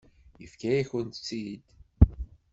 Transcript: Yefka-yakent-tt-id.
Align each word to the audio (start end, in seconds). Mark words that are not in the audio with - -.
Yefka-yakent-tt-id. 0.41 1.65